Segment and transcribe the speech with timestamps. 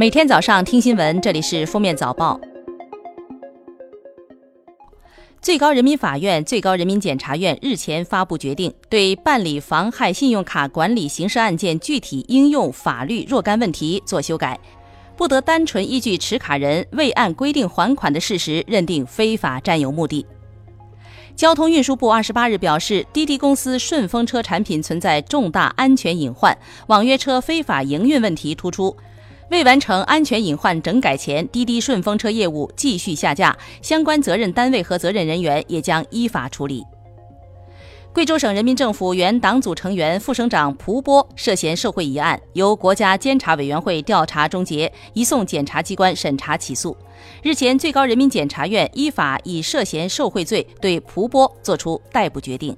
[0.00, 2.40] 每天早上听新闻，这里是封面早报。
[5.42, 14.58] 最高人民法院、最高人民检察院日前发布决定，对办理妨害信用卡管理刑事案件具体应用法律若干问题作修改，
[15.18, 20.24] 不得单纯依据持卡人未按规定还款的事实认定非法占有目的。
[21.36, 26.56] 交通运输部二十八日表示，滴滴公司顺风车产品存在重大安全隐患，
[26.86, 28.96] 网约车非法营运问题突出。
[29.50, 36.84] 未完成安全隐患整改前，滴滴顺风车业务继续下架，相关责任单位和责任人员也将依法处理。
[38.12, 46.96] 贵州省人民政府原党组成员、副省长蒲波涉嫌受贿一案，由国家监察委员会调查终结，移送检察机关审查起诉。
[47.42, 52.76] 日前，最高人民检察院依法以涉嫌受贿罪对蒲波作出逮捕决定。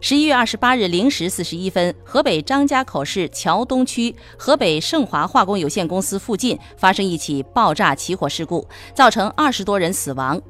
[0.00, 10.40] 十一月二十八日零时四十一分，河北张家口市桥东区河北盛华化工有限公司附近发生一起爆炸起火事故，造成二十多人死亡。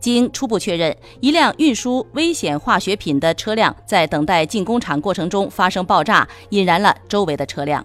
[0.00, 7.84] 经初步确认，一辆运输危险化学品的车辆在等待进工厂过程中发生爆炸，引燃了周围的车辆。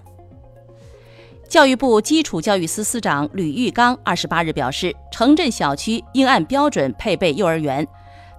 [1.47, 7.87] 教育部基础教育司司长吕玉刚二十八日表示，城镇小区应按标准配备幼儿园，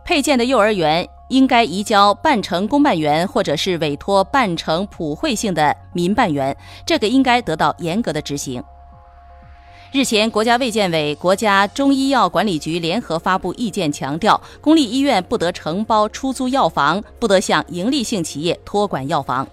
[0.05, 1.07] 配建的幼儿园。
[1.33, 8.63] 应该移交办成公办园，或者是委托办成普惠性的民办园，这个应该得到严格的执行。
[9.93, 19.49] 日前，国家卫健委、国家中医药管理局联合发布意见，强调公立医院不得承包出租药房，不得向营利性企业托管药房。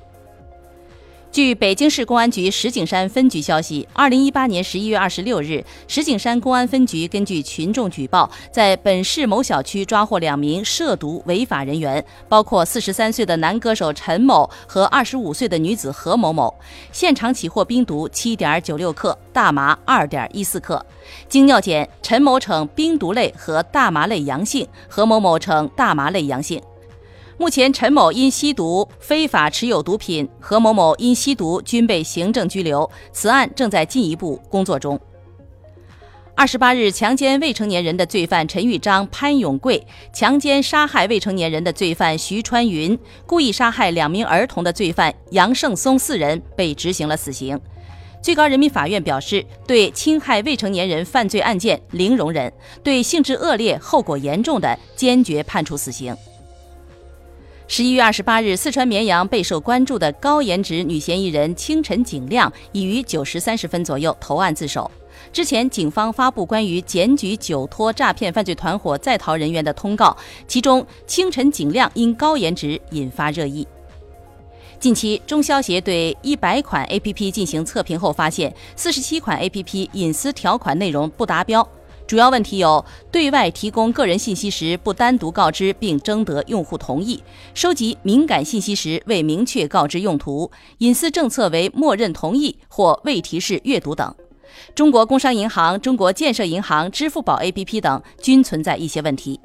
[1.32, 16.52] 据北京市公安局石景山分局消息，二零一八年十一月二十六日，石景山公安分局根据群众举报，在本市某小区抓获两名涉毒违法人员，包括四十三岁的男歌手陈某和二十五岁的女子何某某，
[16.92, 20.84] 现场起获冰毒七点九六克，大麻二点一四克。
[21.28, 26.60] 经尿检，陈某呈冰毒类和大麻类阳性，何某某呈大麻类阳性。
[27.40, 32.88] 目前，陈某因吸毒、非法持有毒品，何某某因吸毒均被行政拘留。
[33.14, 35.00] 此案正在进一步工作中。
[36.36, 47.58] 二十八日，强奸未成年人的罪犯陈玉章、潘永贵，强奸杀害未成年人的罪犯徐川云，故意杀害两名儿童的罪犯杨胜松四人被执行了死刑。
[48.22, 52.52] 最高人民法院表示，对侵害未成年人犯罪案件零容忍，
[52.84, 56.14] 对性质恶劣、后果严重的坚决判处死刑。
[57.72, 64.90] 十一月二十八日，四川绵阳备受关注的高颜值女嫌疑人清晨景亮已于九时三十分左右投案自首。
[65.32, 73.68] 之前，警方发布关于检举酒托诈骗犯罪团伙在逃人员的通告，其中清晨景亮因高颜值引发热议。
[74.80, 81.70] 近期，中消协对一百款 APP 进行测评后发现，四十七款 APP 隐私条款内容不达标。
[82.10, 87.20] 主要问题有：对外提供个人信息时不单独告知并征得用户同意；
[87.54, 90.50] 收集敏感信息时未明确告知用途；
[90.80, 94.12] 隐私政策为默认同意或未提示阅读等。
[94.74, 99.40] 中国工商银行、中国建设银行、支付宝 APP 等均存在一些问题。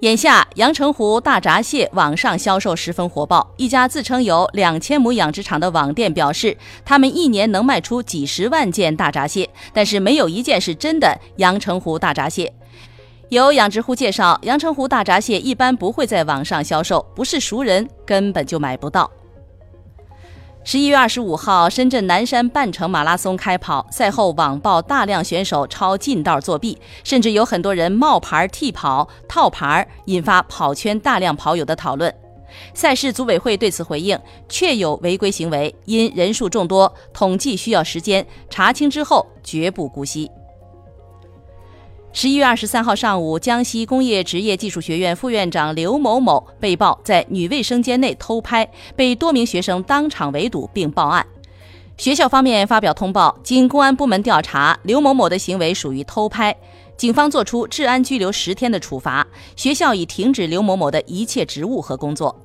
[0.00, 3.48] 眼下，阳澄湖大闸蟹网上销售十分火爆。
[3.56, 12.52] 一家自称有两千亩养殖场的网店表示，他们一年能卖出几十万件大闸蟹，但是没有一件是真的阳澄湖大闸蟹。
[13.28, 19.10] 有养殖户介绍，阳澄湖大闸蟹一般不会在网上销售，不是熟人根本就买不到。
[20.66, 32.12] 十一月二十五号，深圳南山半程马拉松开跑，赛后网曝大量选手抄近道作弊，甚至有很多人冒牌替跑、套牌，引发跑圈大量跑友的讨论。
[32.72, 40.30] 赛事组委会对此回应，确有违规行为，因人数众多，统计需要时间，查清之后绝不姑息。
[42.16, 51.26] 十一月二十三号上午，江西工业职业技术学院副院长刘某某被曝在女卫生间内偷拍，被多名学生当场围堵并报案。
[51.96, 56.56] 学校方面发表通报，经公安部门调查，刘某某的行为属于偷拍，
[56.96, 59.26] 警方作出治安拘留十天的处罚，
[59.56, 62.40] 学校已停止刘某某的一切职务和工作。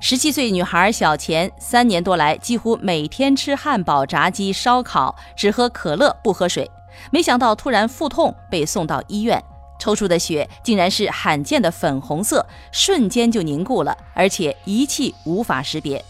[0.00, 6.70] 十七岁女孩小钱，三年多来几乎每天吃汉堡、炸鸡、烧烤，只喝可乐不喝水。
[7.10, 9.42] 没想到突然腹痛，被送到医院，
[9.78, 16.04] 抽出的血竟然是罕见的粉红色，瞬间就凝固了，而且仪器无法识别。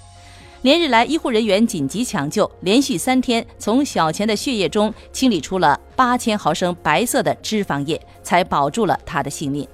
[0.63, 9.67] 连日来，医护人员紧急抢救，连续三天从小钱的血液中清理出了八千毫升白色的脂肪液，才保住了他的性命。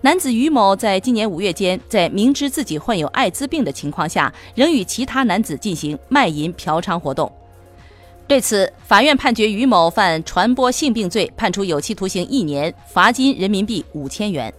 [0.00, 7.30] 男子于某在今年五月间，在明知自己患有艾滋病的情况下，仍与其他男子进行卖淫嫖娼活动。
[8.28, 14.52] 对此，法院判决于某犯传播性病罪，判处有期徒刑一年，罚金人民币五千元。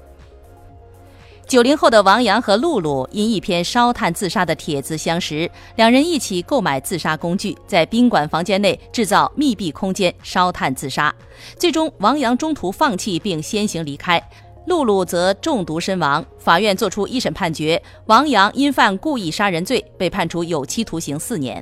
[1.46, 11.14] 九零后的王阳和露露因一篇烧炭自杀的帖子相识，两人一起购买自杀工具，在宾馆房间内制造密闭空间烧炭自杀。
[11.58, 14.22] 最终，王阳中途放弃并先行离开，
[14.68, 16.26] 露露则中毒身亡。
[16.38, 21.62] 法院作出一审判决，王阳因犯故意杀人罪，被判处有期徒刑四年。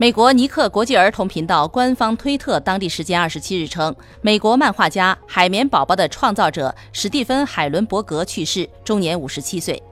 [0.00, 9.82] 美国尼克国际儿童频道官方推特当地时间二十七日称，美国漫画家《海绵宝宝》的创造者史蒂芬·海伦伯格去世，终年五十七岁。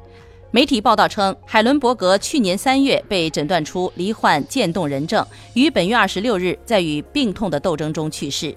[0.53, 8.57] 媒体报道称，海伦伯格去年三月被诊断出罹患渐冻人症，于本月二十六日在与病痛的斗争中去世。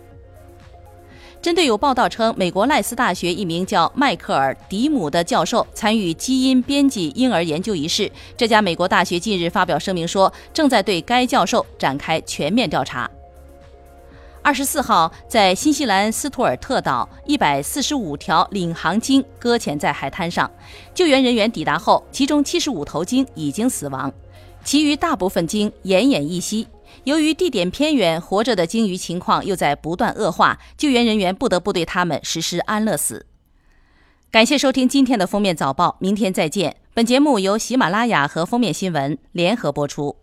[1.41, 13.09] 针对有报道称，美国赖斯大学一名叫迈克尔·迪姆的教授参与基因编辑婴儿研究一事，这家美国大学近日发表声明说，正在对该教授展开全面调查。
[14.41, 20.49] 二十四号，在新西兰斯图尔特岛，一百四十五条领航鲸搁浅在海滩上，
[20.93, 24.11] 救援人员抵达后，其中七十五头鲸已经死亡，
[24.65, 26.67] 其余大部分鲸奄奄一息。
[27.03, 33.25] 由于地点偏远，活着的鲸鱼情况又在不断恶化，救援人员不得不对它们实施安乐死。
[34.31, 36.75] 感谢收听今天的封面早报，明天再见。
[36.93, 40.15] 本节目由喜马拉雅和封面新闻联合播出。